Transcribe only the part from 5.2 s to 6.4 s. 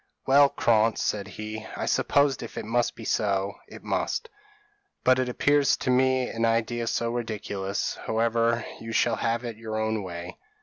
appears to me